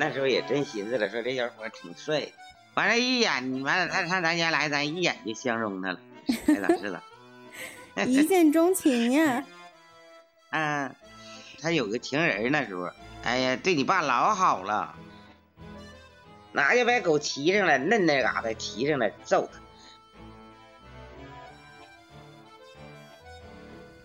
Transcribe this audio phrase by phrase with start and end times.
[0.00, 2.32] 那时候也真寻思了，说这小伙挺帅的，
[2.74, 6.00] 完了，一眼完了，他上咱家来，咱一眼就相中他了，
[6.46, 7.02] 哎咋是的？
[8.06, 9.44] 一见钟情呀！
[10.50, 10.94] 嗯，
[11.60, 12.88] 他有个情人那时候，
[13.24, 14.94] 哎呀，对你爸老好了，
[16.52, 19.58] 拿就把狗骑上来，嫩那嘎达骑上来揍他。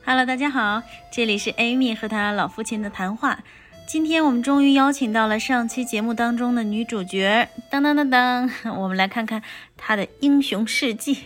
[0.05, 3.41] Hello，大家好，这里是 Amy 和她老父亲的谈话。
[3.87, 9.41] 今天我们终于邀请到了上期节目当中的女主角，当当当当，我们来看看
[9.77, 11.23] 她的英雄事迹。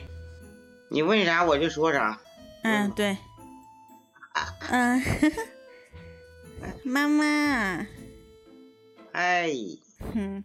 [0.90, 2.20] 你问啥我就说啥。
[2.62, 3.18] 嗯，对。
[4.70, 5.02] 嗯，
[6.84, 7.88] 妈妈，
[9.14, 9.50] 哎，
[10.14, 10.44] 嗯，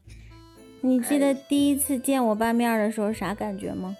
[0.80, 3.94] 你记得第一次见我爸面的时候啥感觉吗？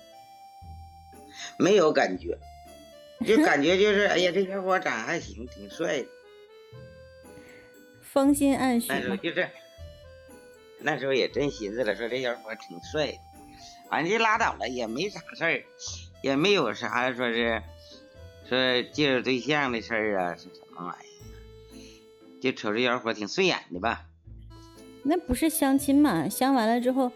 [1.58, 2.38] 没有感觉，
[3.26, 6.08] 就感觉就是，哎呀，这小伙长得还行，挺帅的。
[8.00, 9.16] 芳心暗许那时候？
[9.16, 9.48] 就是，
[10.80, 13.18] 那时候也真寻思了，说这小伙挺帅的，
[13.90, 15.62] 完就拉倒了，也没啥事儿，
[16.22, 17.62] 也没有啥说是
[18.48, 22.40] 说介绍对象的事儿啊，是什么玩意儿？
[22.40, 24.04] 就瞅这小伙挺顺眼的吧？
[25.04, 26.28] 那不是相亲嘛？
[26.28, 27.10] 相完了之后，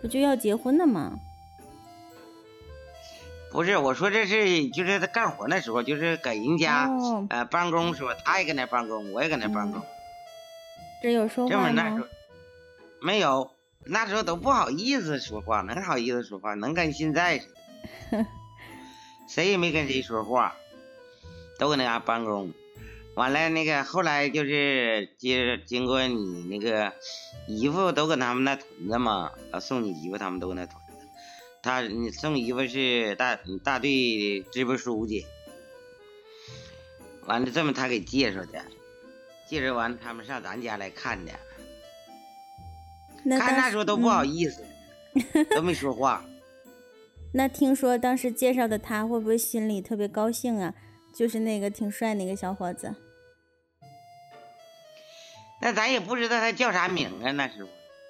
[0.00, 1.18] 不就要结婚了吗？
[3.50, 9.82] 不是，我说这是就是他干活那时候，就是搁人家、哦，呃办公时候，他也搁那办公，我也搁那办公，
[11.02, 12.04] 这有说话这么那时候吗？
[13.00, 13.50] 没有，
[13.84, 16.54] 那时候都不好意思说话，能好意思说话？
[16.54, 17.46] 能跟现在似
[18.10, 18.26] 的，
[19.28, 20.54] 谁也没跟谁说话，
[21.58, 22.52] 都搁那嘎办公。
[23.14, 26.92] 完了，那个后来就是接经过你那个
[27.48, 30.87] 姨夫都搁他们那屯子嘛，啊送你姨夫他们都搁那屯子。
[31.62, 35.26] 他你送衣服是大大队支部书记。
[37.26, 38.64] 完了，这么他给介绍的，
[39.48, 41.32] 介绍完他们上咱家来看的。
[43.24, 44.64] 那看那时候都不好嗯意思，
[45.50, 46.24] 都没说话。
[47.34, 50.74] 那听说当时介绍的他会不会心里特别高兴啊？
[51.14, 52.94] 就是那个挺帅那个小伙子。
[55.60, 57.68] 那咱也不知道他叫啥名啊，那时候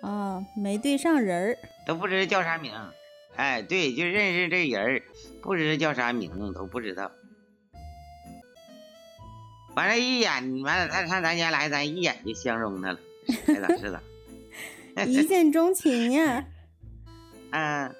[0.09, 1.59] 哦，没对上人儿。
[1.87, 2.73] 都不知道叫啥名。
[3.39, 5.03] 哎，对，就认识这人儿，
[5.41, 7.13] 不知道叫啥名都不知道。
[9.77, 12.99] 完了，一眼完了，他上咱家来，咱一眼就相中他了，
[13.29, 14.03] 是咋是的？
[15.07, 16.45] 一见钟情呀！
[17.53, 17.95] 嗯，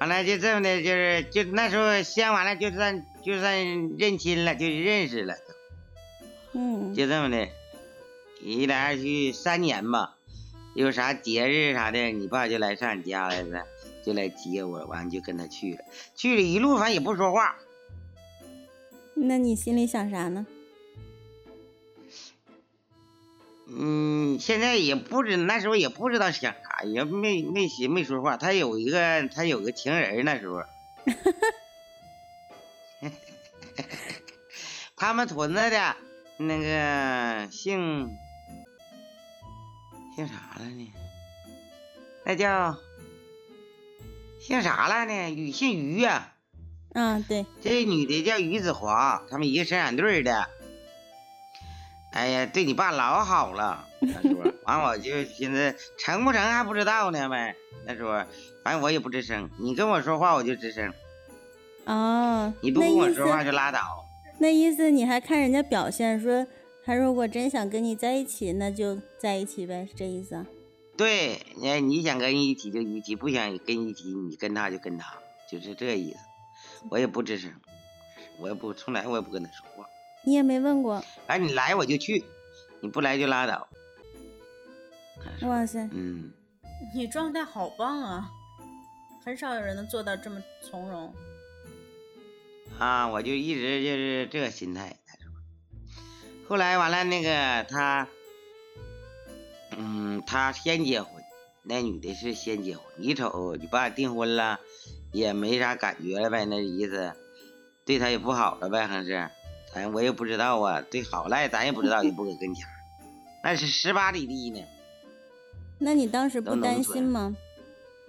[0.00, 3.66] 完了就这么的，就是就那时候相完了，就算就算
[3.98, 5.34] 认亲了，就认识了，
[6.54, 7.46] 嗯，就这么的，
[8.40, 10.16] 一来二去三年吧，
[10.74, 13.66] 有啥节日啥的，你爸就来上你家来了，
[14.04, 15.84] 就来接我，完就跟他去了，
[16.14, 17.56] 去了一路反正也不说话，
[19.14, 20.46] 那你心里想啥呢？
[23.66, 28.36] 嗯，现在也不知那时候也不知道想啥，也没没寻没说话。
[28.36, 30.62] 他有一个他有个情人那时候，
[34.96, 35.96] 他们屯子的
[36.36, 38.10] 那个姓
[40.14, 40.92] 姓啥了呢？
[42.26, 42.76] 那叫
[44.46, 45.30] 姓啥了呢？
[45.30, 46.34] 于姓于啊、
[46.92, 50.46] 啊，对，这女的叫于子华，他们一个生产队的。
[52.12, 57.56] 哎呀，对你爸老好了，他说，完我就寻思成不成还不知道呢呗。
[57.86, 58.22] 他说，
[58.62, 60.92] 反正我也不吱声，你跟我说话我就吱声，
[61.86, 63.80] 哦，你不跟我说话就拉倒。
[64.38, 66.46] 那意思你还看人家表现，说
[66.84, 70.44] 他如果真想跟你在一起，那就在一起呗，是这意思啊？
[70.96, 75.14] 对，你你想跟一起就一起，不想跟一起，你跟他就跟他，
[75.50, 76.18] 就是这意思。
[76.90, 77.52] 我也不吱声，
[78.38, 79.86] 我也不从来我也不跟他说话。
[80.24, 81.04] 你也没问过？
[81.26, 82.24] 哎，你来我就去，
[82.80, 83.68] 你不来就拉倒。
[85.42, 86.32] 哇塞，嗯。
[86.94, 88.30] 你状态好棒啊！
[89.24, 91.14] 很少有人能做到这么从容。
[92.78, 94.94] 啊，我就一直就是这个心态。
[95.06, 95.32] 他说，
[96.46, 98.06] 后来完了，那个他，
[99.76, 101.10] 嗯，他先结婚，
[101.62, 102.84] 那女的是先结婚。
[102.96, 104.60] 你瞅你爸订婚了，
[105.12, 107.12] 也没啥感觉了呗，那意思，
[107.84, 109.28] 对他也不好了呗，还是，
[109.72, 112.72] 咱我也不知道啊，对好赖咱也不知道，也不搁跟前儿
[113.42, 114.60] 那是十八里地呢。
[115.78, 117.36] 那你当时不担心吗？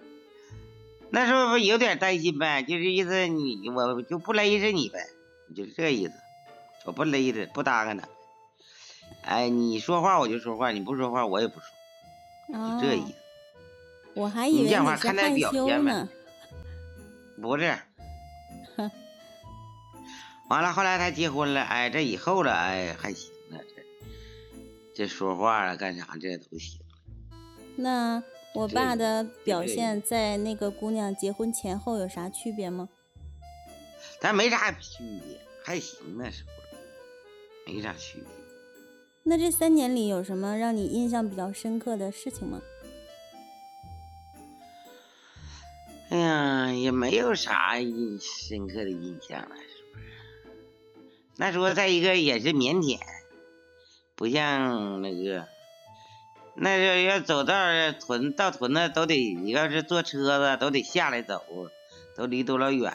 [1.10, 5.00] 那时候不有点担心呗，就是意思你我就不勒着你呗，
[5.56, 6.14] 就是这意思，
[6.86, 8.08] 我不勒着不搭嘎他。
[9.26, 11.68] 哎，你说话我就说话，你不说话我也不说，
[12.58, 13.14] 哦就，这意思。
[14.14, 16.10] 我还以为你看他害羞表现呗呢。
[17.42, 17.78] 不是，
[20.48, 23.84] 完了，后来他结婚了，哎，这以后了，哎，还行了，这
[24.96, 26.80] 这说话啊，干啥这都行。
[27.76, 28.24] 那
[28.54, 32.88] 我爸的表现在那个姑娘结婚前后有啥区别吗？
[34.22, 36.52] 咱没啥区别，还行那时候，
[37.66, 38.45] 没啥区别。
[39.28, 42.62] 那这三年里有什么让你印象比较深刻的事情吗？
[46.10, 50.06] 哎呀，也没有啥印深刻的印象了，是不是？
[51.38, 53.00] 那时候再一个也是腼腆，
[54.16, 55.48] 不像那个，
[56.54, 57.56] 那时候要走道
[58.00, 61.42] 屯到屯子都得，你要是坐车子都得下来走，
[62.16, 62.94] 都离多老远，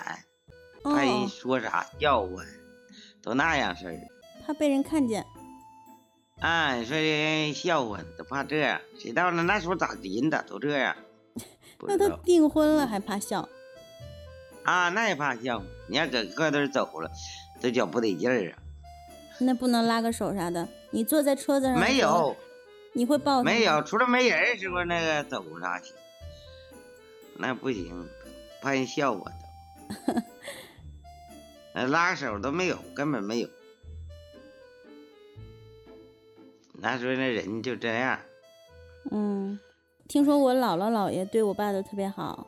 [0.84, 2.44] 怕人哦，说啥笑话，
[3.20, 3.98] 都那样式儿。
[4.46, 5.26] 怕被人看见。
[6.40, 8.80] 啊，你说人笑话，都怕这样。
[8.98, 10.96] 谁到了那时候咋人咋都这样？
[11.82, 13.48] 那都订婚了还怕笑？
[14.64, 15.62] 啊，那也怕笑。
[15.86, 17.10] 你要搁个头走了，
[17.60, 18.58] 都觉不得劲儿啊。
[19.38, 20.68] 那不能拉个手啥的？
[20.90, 22.36] 你坐在车子上没有，
[22.94, 25.92] 你会抱没有，除了没人儿时候那个走啥去，
[27.36, 28.08] 那不行，
[28.62, 30.14] 怕人笑话都。
[31.74, 33.48] 那拉手都没有，根本没有。
[36.80, 38.18] 那时候那人就这样。
[39.10, 39.58] 嗯，
[40.08, 42.46] 听说我姥姥姥爷对我爸都特别好。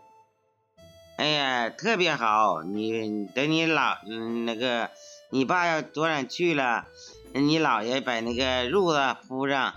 [1.17, 2.62] 哎呀，特别好！
[2.62, 4.90] 你等你老嗯那个，
[5.31, 6.87] 你爸要多远去了，
[7.34, 9.75] 你姥爷把那个褥子铺上，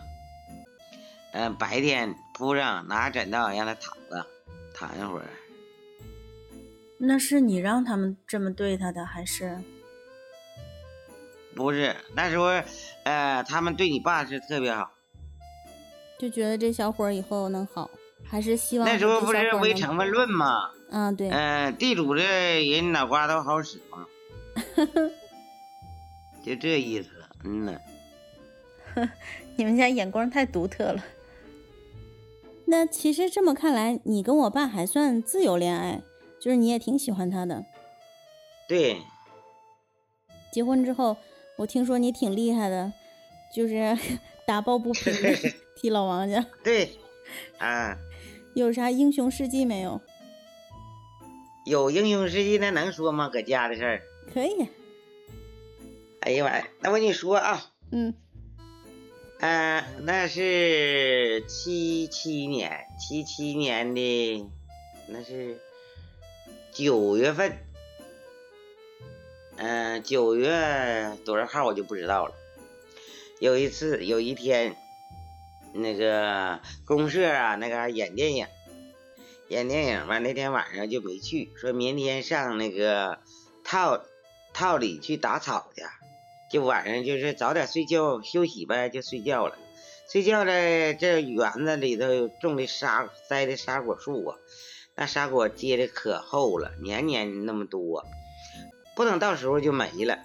[1.34, 4.26] 嗯、白天铺上，拿枕头让他躺着，
[4.74, 5.26] 躺一会儿。
[6.98, 9.60] 那是你让他们这么对他的，还是？
[11.56, 12.46] 不是那时候，
[13.04, 14.92] 呃，他们对你爸是特别好。
[16.20, 17.90] 就觉得这小伙以后能好，
[18.24, 20.70] 还是希望那时候不是小伙儿能唯成分论吗？
[20.92, 24.06] 嗯，对，嗯、地主这人脑瓜都好使嘛，
[26.46, 27.10] 就这意思。
[27.44, 27.80] 嗯呐。
[29.58, 31.04] 你们家眼光太独特了。
[32.66, 36.02] 那其实这么看来，你跟我爸还算自由恋爱，
[36.40, 37.66] 就是你也挺喜欢他的。
[38.68, 39.02] 对，
[40.52, 41.18] 结婚之后，
[41.58, 42.92] 我听说你挺厉害的，
[43.54, 43.98] 就是
[44.46, 45.36] 打抱不平的
[45.76, 46.92] 替老王家，对，
[47.58, 47.98] 啊。
[48.56, 50.00] 有啥英雄事迹没有？
[51.66, 53.28] 有英雄事迹那能说吗？
[53.30, 54.02] 搁家的事儿。
[54.34, 54.68] 可以，
[56.22, 58.14] 哎呀妈呀，那我跟你说啊，嗯
[59.40, 64.50] 嗯、那是七七年，七七年的，
[65.08, 65.60] 那是
[66.72, 67.58] 九月份，
[69.58, 72.34] 嗯、九月多少号我就不知道了。
[73.40, 74.76] 有一次，有一天，
[75.74, 78.48] 那个公社啊，那个演电影，
[79.50, 83.20] 演电影吧，那天晚上就没去，说明天上那个
[83.64, 84.04] 套
[84.54, 85.84] 套里去打草去。
[86.50, 89.58] 就晚上就是早点睡觉休息呗，就睡觉了。
[90.10, 94.38] 睡觉了，这园子里头种的沙栽的沙果树啊，
[94.96, 98.06] 那沙果结的可厚了，年年那么多，
[98.96, 100.18] 不等到时候就没了。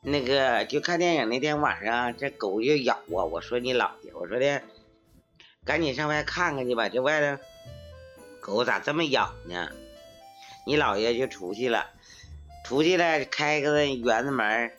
[0.00, 3.24] 那个就看电影那天晚上，这狗就咬啊！
[3.24, 4.62] 我说你姥爷，我说的，
[5.64, 7.42] 赶紧上外看看去吧，这外头
[8.40, 9.68] 狗咋这么咬呢？
[10.64, 11.90] 你姥爷就出去了，
[12.64, 14.70] 出去了开个园子门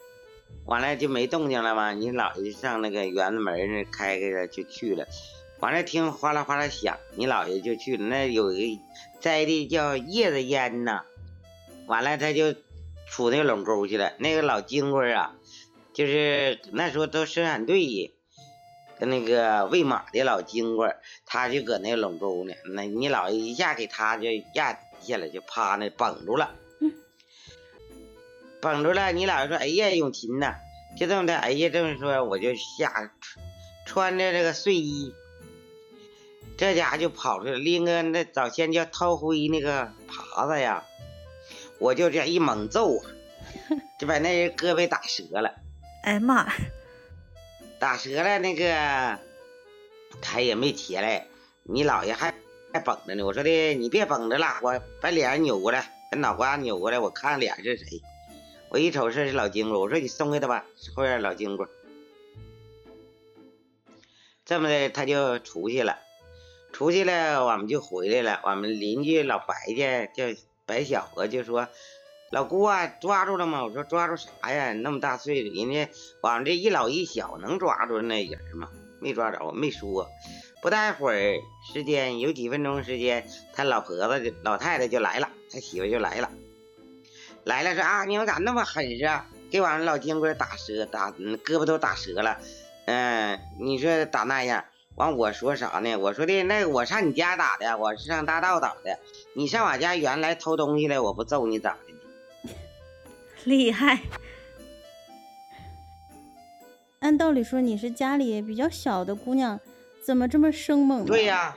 [0.66, 5.06] 完了就没动静了嘛，你姥爷就上那个园子门那开开了就去了，
[5.60, 8.82] 完了听哗啦哗啦响，你姥爷就去了，那有一个
[9.20, 11.04] 栽的叫叶子烟呐，
[11.88, 12.56] 完了他就
[13.10, 15.36] 出那个垄沟去了，那个老金龟啊，
[15.94, 18.14] 就是那时候都生产队
[19.00, 24.24] 跟那个喂马的老金龟，他就搁那垄沟呢，那你姥爷一下给他就
[24.54, 26.56] 压底下了，就趴那绷住了。
[28.62, 30.56] 绷住了，你姥爷说：“哎呀，永琴呐，
[30.98, 33.14] 就这么的，哎呀，这么说我就下
[33.86, 35.14] 穿着这个睡衣，
[36.58, 40.84] 这家就跑出来，拎个那早先叫掏灰那个耙子呀，
[41.80, 43.06] 我就这样一猛揍啊，
[44.00, 45.56] 就把那人胳膊打折了，
[46.04, 46.52] 哎呀妈，
[47.80, 49.18] 打折了那个
[50.22, 51.26] 他也没起来，
[51.64, 52.34] 你姥爷还
[52.74, 53.24] 还绷着呢。
[53.26, 58.02] 我说的你别绷着了，我把脸扭过来，把脑瓜扭过来，我看脸是谁。
[58.70, 61.66] 我一瞅这是老金龟，我说你松开他吧，后院老金龟。
[64.46, 65.98] 这么的他就出去了，
[66.74, 68.42] 出去了我们就回来了。
[68.44, 70.26] 我们邻居老白家叫
[70.70, 71.68] 白小子就说
[72.30, 74.72] ：“老姑啊，抓住了吗？”我说：“抓住啥呀？
[74.74, 75.90] 那么大岁数，人家
[76.22, 78.70] 我们这一老一小能抓住那人吗？
[79.02, 80.08] 没抓着，没说。
[80.62, 81.40] 不大会儿
[81.74, 86.30] 时间，有几分钟时间，他老婆子就老太太就来了，他媳妇就来了。
[87.46, 89.26] 来了说啊，你们咋那么狠实啊？
[89.50, 92.38] 给俺们老金龟打折，打胳膊都打折了。
[92.86, 94.66] 嗯，你说打那样，
[95.00, 95.96] 完我说啥呢？
[95.96, 99.00] 我说的那我上你家打的，我是上大道打的。
[99.34, 102.52] 你上我家原来偷东西来，我不揍你咋的呢？
[103.46, 104.02] 厉害。
[107.00, 109.62] 按道理说你是家里比较小的姑娘，
[110.06, 111.06] 怎么这么生猛呢？
[111.08, 111.56] 对呀，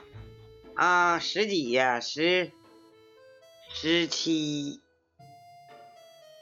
[0.75, 2.49] 啊，十几呀，十
[3.73, 4.79] 十七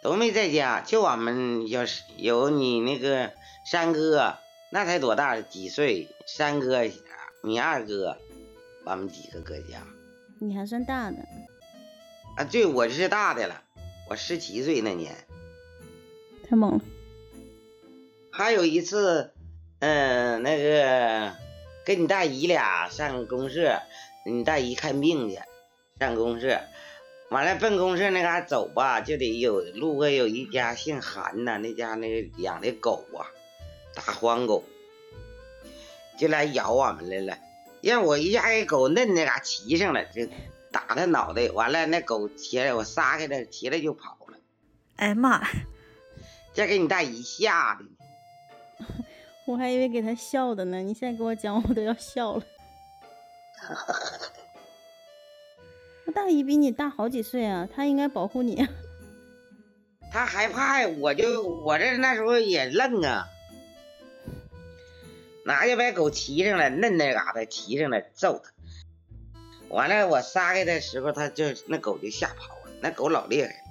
[0.04, 1.82] 都没在家，就我们有
[2.18, 3.32] 有你那个
[3.66, 4.36] 三哥，
[4.74, 6.08] 那才多大几岁？
[6.26, 6.82] 三哥，
[7.44, 8.18] 你二哥，
[8.86, 9.86] 我们几个搁家。
[10.40, 11.18] 你还算大的。
[12.38, 13.62] 啊，对，我是大的了，
[14.10, 15.14] 我十七岁那年。
[16.50, 16.82] 太猛了。
[18.32, 19.32] 还有一次，
[19.80, 21.34] 嗯，那个
[21.84, 23.78] 跟你大姨俩上公社，
[24.26, 25.38] 你大姨看病去，
[26.00, 26.62] 上公社，
[27.30, 33.28] 完了奔公社那嘎走吧，就得有路过有一家姓韩的，那家那个养的狗啊，
[33.96, 34.64] 大黄狗，
[36.18, 37.38] 就来咬我们来了，
[37.82, 40.28] 让我一下给狗摁那嘎骑上了，就
[40.72, 44.38] 打他脑袋，完了那狗起来，我撒开它，起来就跑了。
[44.98, 45.48] 哎呀妈！
[46.54, 48.86] 这给你大姨吓的。
[49.48, 52.44] 我还以为给他笑的呢，你现在给我讲，我都要笑了。
[56.06, 58.68] 我大姨比你大好几岁啊，她应该保护你。
[60.12, 63.26] 她害怕呀，我就我这那时候也愣啊，
[65.44, 68.52] 拿就把狗骑上了，嫩那嘎达骑上了，揍他。
[69.70, 72.72] 完了，我撒开的时候，他就那狗就吓跑了。
[72.82, 73.64] 那狗老厉害，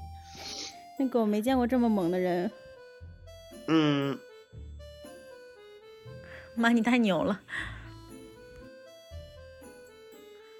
[0.98, 2.50] 那狗没见过这么猛的人。
[3.66, 4.18] 嗯。
[6.54, 7.40] 妈，你太牛了！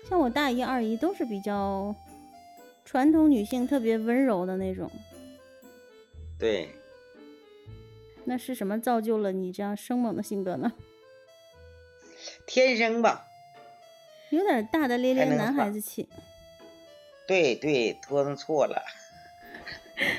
[0.08, 1.94] 像我大姨、二姨都是比较
[2.84, 4.90] 传统女性，特别温柔的那种。
[6.38, 6.70] 对。
[8.24, 10.72] 那是什么造就了你这样生猛的性格呢？
[12.52, 13.28] 天生吧。
[14.30, 16.08] 有点大大咧咧男孩子气。
[17.28, 18.82] 对对，拖成错了。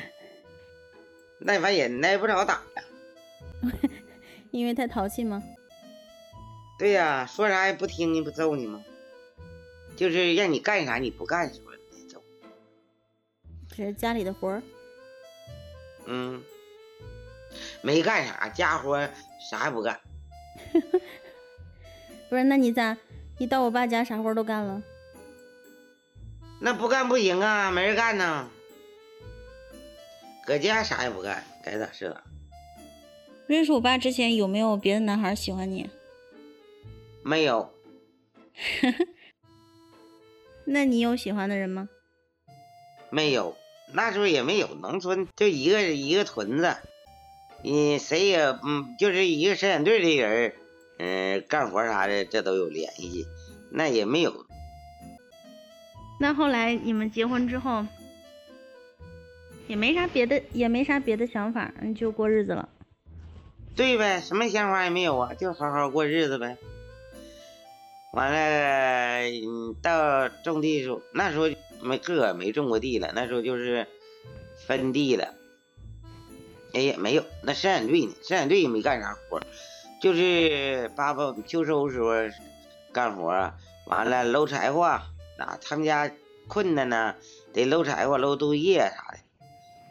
[1.40, 2.84] 那玩意挨不着打呀。
[4.50, 5.44] 因为太淘气吗？
[6.80, 8.82] 对呀，说啥也不听，你不揍你吗？
[9.98, 11.62] 就是让你干啥你不干，说
[11.92, 12.24] 你揍。
[13.68, 14.64] 这是家里的活儿。
[16.06, 16.42] 嗯，
[17.82, 19.06] 没干啥，家活
[19.50, 20.00] 啥也不干。
[22.32, 22.98] 不是，那你咋
[23.40, 24.82] 你到我爸家啥活都干了？
[26.62, 28.50] 那不干不行啊，没人干呢。
[30.46, 32.24] 搁家啥也不干，该咋是咋。
[33.48, 35.90] 认识我爸之前有没有别的男孩喜欢你？
[37.22, 37.74] 没有，
[40.64, 41.90] 那你有喜欢的人吗？
[43.10, 43.58] 没有，
[43.92, 46.78] 那时候也没有，农村就一个一个屯子，
[47.62, 50.56] 你谁也嗯，就是一个生产队的人，
[51.04, 53.26] 嗯，干活啥的这都有联系，
[53.72, 54.46] 那也没有。
[56.20, 57.84] 那后来你们结婚之后，
[59.68, 62.70] 也没啥别的，也没啥别的想法，就过日子了。
[63.76, 66.56] 对呗，什么想法也没有啊，就好好过日子呗。
[68.14, 69.32] 完了，
[69.82, 71.50] 到种地时候，那时候
[71.82, 73.88] 没自个没种过地了，那时候就是
[74.68, 75.34] 分地了。
[76.76, 78.14] 哎呀，没有，那生产队呢？
[78.22, 79.42] 生产队也没干啥活，
[80.02, 82.10] 就是爸爸秋收时候
[82.92, 83.54] 干活。
[83.86, 85.04] 完了搂柴火，啊，
[85.62, 86.10] 他们家
[86.48, 87.16] 困难呢，
[87.54, 89.20] 得搂柴火、搂豆叶啥的。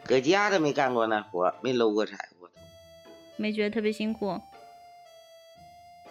[0.05, 2.49] 搁家都没干过那活，没搂过柴火。
[3.37, 4.39] 没觉得特别辛苦。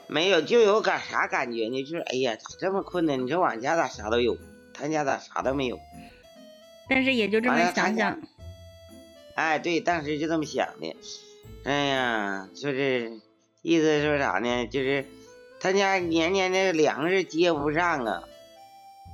[0.07, 1.83] 没有，就有感啥感觉呢？
[1.83, 3.23] 就是哎呀，咋这么困难？
[3.25, 4.37] 你说俺家咋啥都有，
[4.73, 5.79] 他家咋啥都没有？
[6.89, 8.21] 但是也就这么想想。
[9.35, 10.97] 哎，对，当时就这么想的。
[11.65, 13.21] 哎呀，就是
[13.63, 14.67] 意思说啥呢？
[14.67, 15.05] 就是
[15.61, 18.23] 他家年年的粮食接不上啊。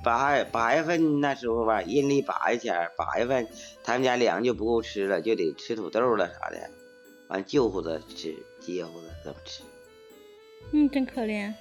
[0.03, 3.47] 八八月份那时候吧，阴历八月前，八月份
[3.83, 6.69] 他们家粮就不够吃了，就得吃土豆了啥的，
[7.29, 9.63] 完就乎着吃，接乎着这么吃。
[10.71, 11.53] 嗯，真可怜。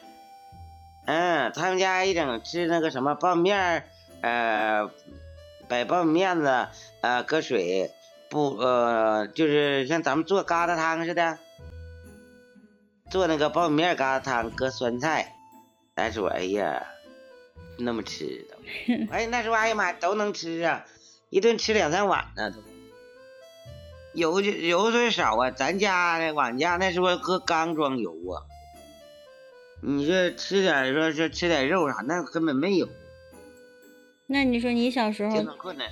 [1.07, 3.85] 嗯，他们家一整吃那个什么苞米面
[4.21, 4.91] 呃，
[5.67, 6.69] 摆苞米面子，
[7.01, 7.91] 呃，搁水，
[8.29, 11.39] 不，呃，就是像咱们做疙瘩汤似的，
[13.11, 15.33] 做那个苞米面疙瘩汤，搁酸菜。
[15.95, 16.87] 咱说，哎呀，
[17.79, 18.57] 那么吃的，
[19.11, 20.85] 哎，那时候哎呀妈，都能吃啊，
[21.31, 22.59] 一顿吃两三碗呢都。
[24.13, 28.45] 油就油水少啊，咱家的，俺家那时候搁缸装油啊。
[29.83, 32.89] 你说吃点说是吃点肉啥，那根本没有。
[34.27, 35.45] 那你说你小时候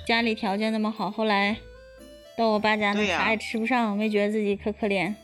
[0.05, 1.57] 家里条件那么好，后来
[2.37, 5.15] 到我爸家那啥也吃不上，没觉得自己可可怜。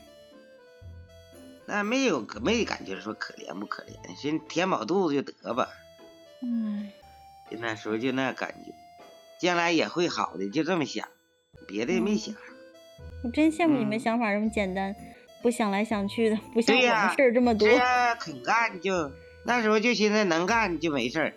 [1.66, 5.68] 那没有没感觉说可怜不可怜，先填饱肚子就得吧。
[6.42, 6.90] 嗯，
[7.50, 8.72] 就那时候就那感觉，
[9.40, 11.08] 将来也会好的，就这么想，
[11.66, 12.34] 别的也没想。
[13.24, 14.94] 我真羡慕你们嗯想法这么简单，
[15.40, 17.74] 不想来想去的，不像我们事儿这么多只。
[17.74, 19.12] 要肯干就
[19.44, 21.34] 那时候就寻思能干就没事儿。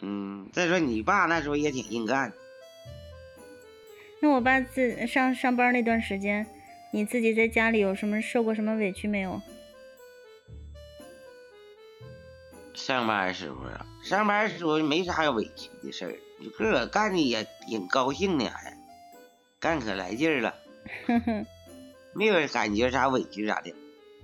[0.00, 2.32] 嗯，再说你爸那时候也挺硬干，
[4.20, 6.46] 那我爸自上上班那段时间，
[6.94, 9.40] 你自己在家里有什么受过什么委屈没有？
[12.74, 18.76] 上班时候啊，上班时候没啥委屈的事儿，你自个干的也挺高兴的，还
[19.58, 20.54] 干可来劲儿了，
[21.06, 21.46] 哼哼，
[22.12, 23.74] 没有感觉啥委屈啥的。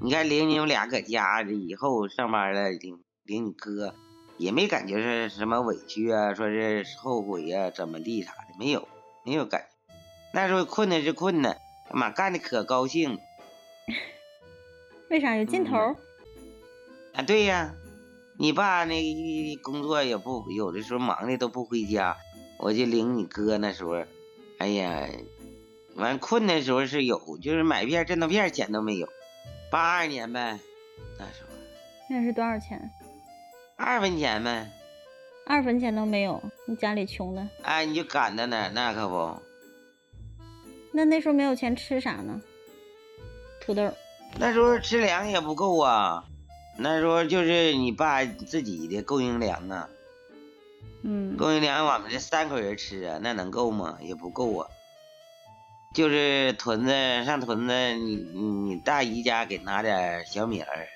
[0.01, 3.95] 你看领你们俩搁家这以后上班了，领领你哥，
[4.37, 8.89] 也没感觉是什么委屈啊，说是后悔呀、怎么地啥的，没有，
[9.25, 9.95] 没有感觉。
[10.35, 11.57] 那时候困难是困难，
[11.93, 13.19] 妈干的可高兴
[15.09, 15.97] 为啥有劲头儿？
[17.15, 17.23] 啊！
[17.23, 17.75] 对呀，
[18.39, 22.17] 你爸那工作也不有的时候忙的都不回家，
[22.59, 24.05] 我就领你哥那时候，
[24.59, 25.09] 哎呀，
[25.97, 29.09] 完困的时候是有，就是买片镇痛片钱都没有，
[29.71, 30.61] 八二年呗，
[31.19, 31.57] 那时候
[32.11, 32.91] 那是多少钱？
[33.77, 34.71] 二分钱呗，
[35.47, 37.49] 二分钱都没有，你家里穷的。
[37.63, 39.43] 哎，你就赶着呢，那可不，
[40.93, 42.41] 那那时候没有钱吃啥呢？
[43.61, 43.93] 土豆。
[44.39, 46.25] 那时候吃粮也不够啊，
[46.77, 49.89] 那时候就是你爸自己的供应粮啊，
[51.03, 53.99] 嗯，供应粮我们这三口人吃啊，那能够吗？
[54.01, 54.69] 也不够啊。
[55.95, 56.93] 就是屯子
[57.25, 60.87] 上屯子，你你你大姨家给拿点小米儿，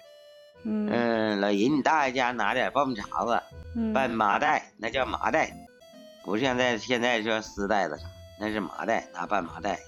[0.64, 3.42] 嗯嗯，老姨你大爷家拿点苞米碴子，
[3.74, 5.50] 嗯拌麻袋，那叫麻袋，
[6.22, 8.04] 不是现在现在说丝袋子啥，
[8.42, 9.78] 那是麻袋，拿半麻袋。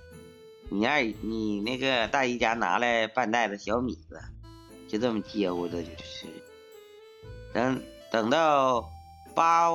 [0.71, 4.23] 你二你那个大姨家拿来半袋子小米子，
[4.87, 6.29] 就这么接乎着就吃。
[7.53, 8.88] 等等到
[9.35, 9.71] 八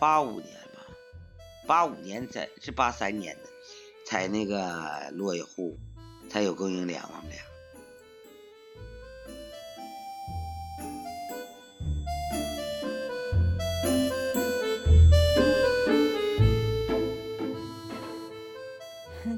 [0.00, 0.82] 八五年吧，
[1.64, 3.42] 八五年才是八三年的，
[4.04, 5.78] 才那个落一户，
[6.28, 7.40] 才有供应粮，我们俩。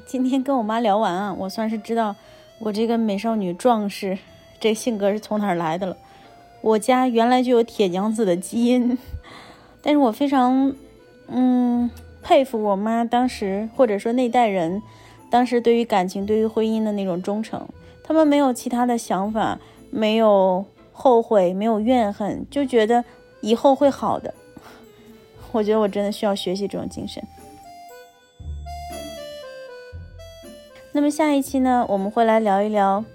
[0.09, 2.15] 今天跟我妈聊完啊，我算是知道
[2.57, 4.17] 我这个美少女壮士
[4.59, 5.95] 这性格是从哪儿来的了。
[6.61, 8.97] 我家原来就有铁娘子的基因，
[9.83, 10.73] 但是我非常
[11.27, 11.87] 嗯
[12.23, 14.81] 佩服我妈当时或者说那代人
[15.29, 17.67] 当时对于感情、对于婚姻的那种忠诚，
[18.03, 19.59] 他们没有其他的想法，
[19.91, 23.05] 没有后悔，没有怨恨，就觉得
[23.41, 24.33] 以后会好的。
[25.53, 27.23] 我觉得我真的需要学习这种精神。
[30.99, 33.05] 那么下一期呢，我们会来聊一聊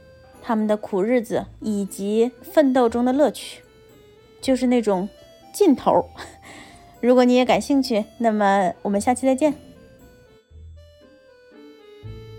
[0.42, 3.61] 他们的苦日子以及奋斗中的乐趣，
[4.40, 5.07] 就是那种
[5.53, 6.09] 劲头。
[7.03, 9.53] 如果你也感兴趣，那么我们下期再见。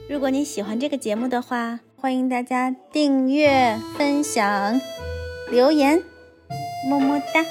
[0.10, 4.82] 如果你喜欢这个节目的话，欢迎大家订阅、分享、
[5.52, 6.02] 留言，
[6.90, 7.46] 么么哒。